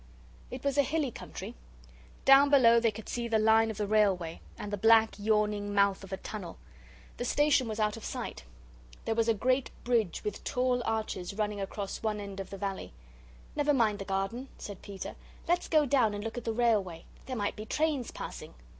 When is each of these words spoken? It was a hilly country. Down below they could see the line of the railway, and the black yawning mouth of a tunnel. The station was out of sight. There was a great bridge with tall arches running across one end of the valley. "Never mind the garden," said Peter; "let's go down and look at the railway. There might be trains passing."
It 0.49 0.63
was 0.63 0.79
a 0.79 0.81
hilly 0.81 1.11
country. 1.11 1.53
Down 2.25 2.49
below 2.49 2.79
they 2.79 2.89
could 2.89 3.07
see 3.07 3.27
the 3.27 3.37
line 3.37 3.69
of 3.69 3.77
the 3.77 3.85
railway, 3.85 4.41
and 4.57 4.73
the 4.73 4.77
black 4.77 5.13
yawning 5.19 5.75
mouth 5.75 6.03
of 6.03 6.11
a 6.11 6.17
tunnel. 6.17 6.57
The 7.17 7.23
station 7.25 7.67
was 7.67 7.79
out 7.79 7.97
of 7.97 8.03
sight. 8.03 8.43
There 9.05 9.13
was 9.13 9.27
a 9.27 9.35
great 9.35 9.69
bridge 9.83 10.23
with 10.23 10.43
tall 10.43 10.81
arches 10.87 11.35
running 11.35 11.61
across 11.61 12.01
one 12.01 12.19
end 12.19 12.39
of 12.39 12.49
the 12.49 12.57
valley. 12.57 12.93
"Never 13.55 13.75
mind 13.75 13.99
the 13.99 14.05
garden," 14.05 14.49
said 14.57 14.81
Peter; 14.81 15.15
"let's 15.47 15.67
go 15.67 15.85
down 15.85 16.15
and 16.15 16.23
look 16.23 16.35
at 16.35 16.45
the 16.45 16.51
railway. 16.51 17.05
There 17.27 17.35
might 17.35 17.55
be 17.55 17.65
trains 17.67 18.09
passing." 18.09 18.55